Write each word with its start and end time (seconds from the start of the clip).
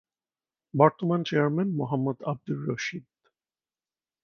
বর্তমান 0.73 1.19
চেয়ারম্যান- 1.23 1.75
মোহাম্মদ 1.77 2.17
আব্দুর 2.23 2.59
রশিদ 2.67 3.05